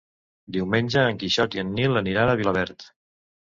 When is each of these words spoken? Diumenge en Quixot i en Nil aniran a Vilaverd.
Diumenge 0.55 1.03
en 1.11 1.21
Quixot 1.25 1.59
i 1.59 1.63
en 1.67 1.77
Nil 1.77 2.03
aniran 2.05 2.35
a 2.35 2.39
Vilaverd. 2.43 2.91